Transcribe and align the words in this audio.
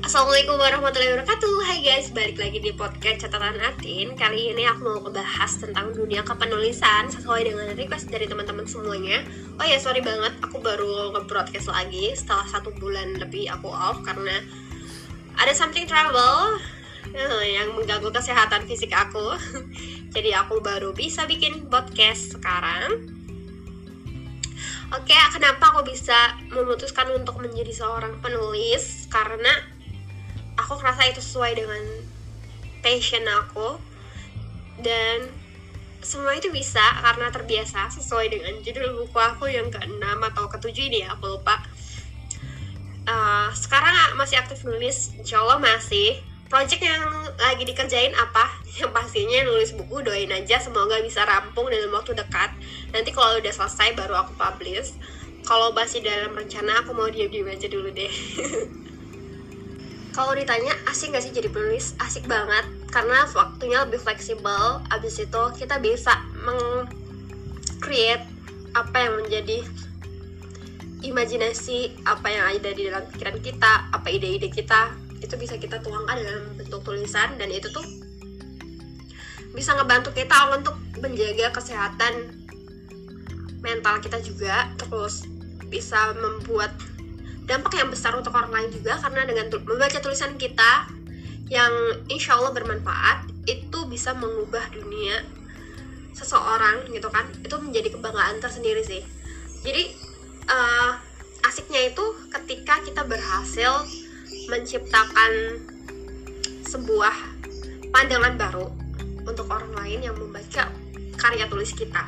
Assalamualaikum 0.00 0.56
warahmatullahi 0.56 1.12
wabarakatuh. 1.12 1.54
Hai 1.68 1.84
guys, 1.84 2.08
balik 2.16 2.40
lagi 2.40 2.56
di 2.56 2.72
podcast 2.72 3.28
catatan 3.28 3.60
Atin 3.60 4.16
Kali 4.16 4.48
ini 4.48 4.64
aku 4.64 4.80
mau 4.80 4.96
ngebahas 4.96 5.60
tentang 5.60 5.92
dunia 5.92 6.24
kepenulisan 6.24 7.12
Sesuai 7.12 7.52
dengan 7.52 7.68
request 7.76 8.08
dari 8.08 8.24
teman-teman 8.24 8.64
semuanya. 8.64 9.20
Oh 9.60 9.66
ya, 9.68 9.76
sorry 9.76 10.00
banget, 10.00 10.32
aku 10.40 10.56
baru 10.64 11.12
nge-broadcast 11.12 11.68
lagi 11.68 12.16
Setelah 12.16 12.48
satu 12.48 12.72
bulan 12.80 13.20
lebih 13.20 13.52
aku 13.52 13.68
off 13.68 14.00
Karena 14.00 14.40
ada 15.36 15.52
something 15.52 15.84
trouble 15.84 16.56
eh, 17.12 17.60
Yang 17.60 17.76
mengganggu 17.76 18.08
kesehatan 18.08 18.64
fisik 18.64 18.96
aku. 18.96 19.36
Jadi 20.16 20.32
aku 20.32 20.64
baru 20.64 20.96
bisa 20.96 21.28
bikin 21.28 21.68
podcast 21.68 22.40
sekarang. 22.40 23.20
Oke, 24.90 25.14
kenapa 25.30 25.70
aku 25.70 25.86
bisa 25.86 26.34
memutuskan 26.50 27.14
untuk 27.14 27.38
menjadi 27.38 27.70
seorang 27.70 28.18
penulis? 28.18 29.06
Karena 29.06 29.69
aku 30.70 30.78
ngerasa 30.78 31.10
itu 31.10 31.18
sesuai 31.18 31.58
dengan 31.58 31.82
passion 32.78 33.26
aku. 33.26 33.74
Dan 34.78 35.26
semua 35.98 36.38
itu 36.38 36.46
bisa 36.54 36.80
karena 37.02 37.26
terbiasa 37.34 37.90
sesuai 37.90 38.30
dengan 38.30 38.54
judul 38.62 39.02
buku 39.02 39.18
aku 39.18 39.50
yang 39.50 39.66
ke-6 39.66 39.98
atau 39.98 40.46
ke-7 40.46 40.78
ini 40.86 41.02
ya 41.02 41.18
aku 41.18 41.26
lupa. 41.26 41.58
Uh, 43.10 43.50
sekarang 43.50 44.14
masih 44.14 44.38
aktif 44.38 44.62
nulis 44.62 45.10
insya 45.18 45.42
Allah 45.42 45.58
masih. 45.58 46.22
Project 46.46 46.82
yang 46.82 47.02
lagi 47.38 47.62
dikerjain 47.62 48.10
apa? 48.14 48.50
Yang 48.78 48.90
pastinya 48.90 49.38
nulis 49.46 49.70
buku 49.70 50.02
doain 50.02 50.30
aja 50.34 50.58
semoga 50.58 50.98
bisa 50.98 51.22
rampung 51.22 51.70
dalam 51.70 51.94
waktu 51.94 52.14
dekat. 52.14 52.50
Nanti 52.90 53.14
kalau 53.14 53.38
udah 53.38 53.54
selesai 53.54 53.94
baru 53.94 54.26
aku 54.26 54.34
publish. 54.34 54.94
Kalau 55.46 55.70
masih 55.70 56.02
dalam 56.02 56.34
rencana 56.34 56.82
aku 56.82 56.90
mau 56.90 57.06
diam-diam 57.06 57.46
aja 57.46 57.70
dulu 57.70 57.94
deh 57.94 58.10
kalau 60.10 60.34
ditanya 60.34 60.74
asik 60.90 61.14
gak 61.14 61.22
sih 61.22 61.30
jadi 61.30 61.46
penulis? 61.50 61.94
Asik 62.02 62.26
banget 62.26 62.66
karena 62.90 63.26
waktunya 63.30 63.86
lebih 63.86 64.02
fleksibel. 64.02 64.82
Abis 64.90 65.22
itu 65.22 65.42
kita 65.56 65.78
bisa 65.78 66.18
meng-create 66.42 68.26
apa 68.74 68.96
yang 68.98 69.14
menjadi 69.22 69.66
imajinasi 71.00 72.04
apa 72.04 72.28
yang 72.28 72.44
ada 72.44 72.70
di 72.76 72.86
dalam 72.86 73.08
pikiran 73.08 73.40
kita 73.40 73.88
apa 73.88 74.08
ide-ide 74.12 74.52
kita 74.52 74.92
itu 75.24 75.34
bisa 75.36 75.56
kita 75.56 75.80
tuangkan 75.80 76.16
dalam 76.16 76.44
bentuk 76.60 76.84
tulisan 76.84 77.40
dan 77.40 77.48
itu 77.48 77.72
tuh 77.72 77.84
bisa 79.56 79.74
ngebantu 79.74 80.12
kita 80.12 80.36
untuk 80.52 80.76
menjaga 81.00 81.56
kesehatan 81.56 82.36
mental 83.64 83.96
kita 84.04 84.20
juga 84.20 84.68
terus 84.76 85.24
bisa 85.72 86.12
membuat 86.16 86.72
dampak 87.50 87.82
yang 87.82 87.90
besar 87.90 88.14
untuk 88.14 88.30
orang 88.30 88.54
lain 88.54 88.70
juga 88.70 88.94
karena 89.02 89.26
dengan 89.26 89.50
membaca 89.66 89.98
tulisan 89.98 90.38
kita 90.38 90.86
yang 91.50 91.74
insya 92.06 92.38
Allah 92.38 92.54
bermanfaat 92.54 93.26
itu 93.50 93.78
bisa 93.90 94.14
mengubah 94.14 94.70
dunia 94.70 95.26
seseorang 96.14 96.86
gitu 96.94 97.10
kan. 97.10 97.26
Itu 97.42 97.58
menjadi 97.58 97.90
kebanggaan 97.98 98.38
tersendiri 98.38 98.86
sih. 98.86 99.02
Jadi 99.66 99.90
uh, 100.46 100.94
asiknya 101.42 101.90
itu 101.90 102.04
ketika 102.30 102.86
kita 102.86 103.02
berhasil 103.02 103.82
menciptakan 104.46 105.58
sebuah 106.70 107.14
pandangan 107.90 108.38
baru 108.38 108.70
untuk 109.26 109.50
orang 109.50 109.74
lain 109.74 110.06
yang 110.06 110.14
membaca 110.14 110.70
karya 111.18 111.50
tulis 111.50 111.74
kita. 111.74 112.06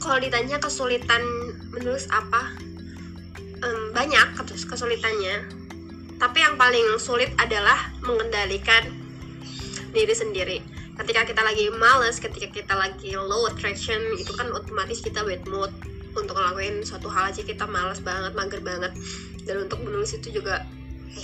Kalau 0.00 0.16
ditanya 0.16 0.56
kesulitan 0.56 1.20
menulis 1.76 2.08
apa 2.08 2.56
banyak 3.98 4.26
kesulitannya. 4.46 5.50
Tapi 6.22 6.38
yang 6.38 6.54
paling 6.54 7.02
sulit 7.02 7.34
adalah 7.34 7.90
mengendalikan 8.06 8.94
diri 9.90 10.14
sendiri. 10.14 10.58
Ketika 10.98 11.26
kita 11.26 11.42
lagi 11.42 11.70
males 11.74 12.18
ketika 12.18 12.50
kita 12.50 12.74
lagi 12.74 13.14
low 13.18 13.46
attraction 13.50 13.98
itu 14.18 14.30
kan 14.34 14.50
otomatis 14.54 15.02
kita 15.02 15.22
bad 15.22 15.42
mood 15.50 15.70
untuk 16.14 16.38
ngelakuin 16.38 16.86
suatu 16.86 17.10
hal 17.10 17.34
aja. 17.34 17.42
Kita 17.42 17.66
males 17.66 17.98
banget 17.98 18.38
mager 18.38 18.62
banget. 18.62 18.94
Dan 19.42 19.66
untuk 19.66 19.82
menulis 19.82 20.14
itu 20.14 20.30
juga 20.30 20.62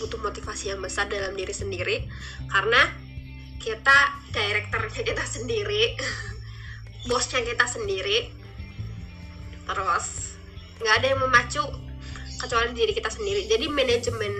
butuh 0.03 0.19
motivasi 0.19 0.75
yang 0.75 0.83
besar 0.83 1.06
dalam 1.06 1.39
diri 1.39 1.55
sendiri. 1.55 2.06
Karena 2.51 2.83
kita 3.62 4.19
direkturnya 4.35 5.03
kita 5.06 5.25
sendiri 5.39 5.95
bosnya 7.05 7.45
kita 7.45 7.69
sendiri 7.69 8.33
terus 9.65 10.37
nggak 10.81 10.95
ada 11.01 11.06
yang 11.06 11.21
memacu 11.21 11.65
kecuali 12.41 12.75
diri 12.75 12.93
kita 12.93 13.11
sendiri. 13.11 13.47
Jadi 13.47 13.67
manajemen 13.71 14.34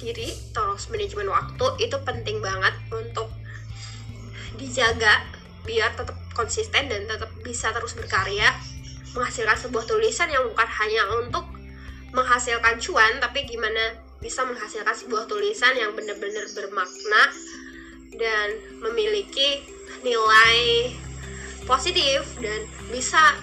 diri 0.00 0.32
terus 0.56 0.88
manajemen 0.88 1.28
waktu 1.28 1.66
itu 1.84 1.96
penting 2.08 2.40
banget 2.40 2.72
untuk 2.88 3.28
dijaga 4.56 5.20
biar 5.68 5.92
tetap 5.92 6.16
konsisten 6.32 6.88
dan 6.88 7.04
tetap 7.04 7.28
bisa 7.44 7.68
terus 7.76 7.92
berkarya 7.92 8.48
menghasilkan 9.12 9.60
sebuah 9.60 9.84
tulisan 9.84 10.32
yang 10.32 10.48
bukan 10.48 10.64
hanya 10.64 11.04
untuk 11.20 11.44
menghasilkan 12.16 12.80
cuan 12.80 13.20
tapi 13.20 13.44
gimana 13.44 14.00
bisa 14.24 14.40
menghasilkan 14.48 14.96
sebuah 14.96 15.28
tulisan 15.28 15.76
yang 15.76 15.92
benar-benar 15.92 16.48
bermakna 16.56 17.22
dan 18.16 18.48
memiliki 18.80 19.64
nilai 20.00 20.90
positif 21.68 22.24
dan 22.40 22.60
bisa 22.88 23.36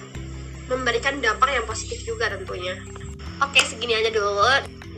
memberikan 0.68 1.22
dampak 1.22 1.54
yang 1.54 1.64
positif 1.64 2.02
juga 2.04 2.28
tentunya 2.28 2.76
Oke, 3.38 3.62
segini 3.62 3.94
aja 3.94 4.10
dulu 4.10 4.42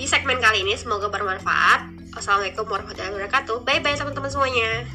di 0.01 0.09
segmen 0.09 0.41
kali 0.41 0.65
ini. 0.65 0.73
Semoga 0.73 1.13
bermanfaat. 1.13 1.93
Wassalamualaikum 2.17 2.65
warahmatullahi 2.65 3.13
wabarakatuh. 3.13 3.61
Bye 3.69 3.85
bye 3.85 3.93
teman-teman 3.93 4.33
semuanya. 4.33 4.89